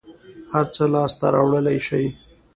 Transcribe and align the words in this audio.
هر 0.53 0.65
څه 0.75 0.83
لاس 0.93 1.11
ته 1.19 1.27
راوړلى 1.35 1.77
شې. 1.87 2.03